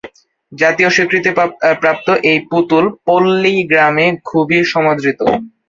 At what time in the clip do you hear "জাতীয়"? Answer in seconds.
0.51-0.89